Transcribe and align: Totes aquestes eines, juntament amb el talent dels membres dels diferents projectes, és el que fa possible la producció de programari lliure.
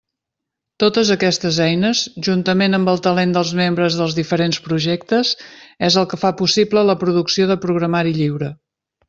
Totes 0.83 1.09
aquestes 1.15 1.59
eines, 1.65 1.99
juntament 2.27 2.77
amb 2.77 2.91
el 2.93 3.01
talent 3.09 3.35
dels 3.35 3.51
membres 3.59 3.99
dels 3.99 4.17
diferents 4.21 4.59
projectes, 4.71 5.35
és 5.91 5.99
el 6.03 6.09
que 6.15 6.21
fa 6.25 6.33
possible 6.41 6.85
la 6.93 6.99
producció 7.05 7.53
de 7.55 7.61
programari 7.69 8.17
lliure. 8.19 8.51